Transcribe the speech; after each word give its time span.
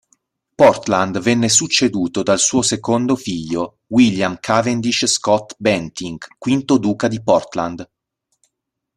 Portland 0.55 1.19
venne 1.19 1.47
succeduto 1.47 2.23
dal 2.23 2.39
suo 2.39 2.63
secondo 2.63 3.15
figlio, 3.15 3.81
William 3.89 4.39
Cavendish-Scott-Bentinck, 4.39 6.37
V 6.39 6.77
duca 6.79 7.07
di 7.07 7.21
Portland. 7.21 7.87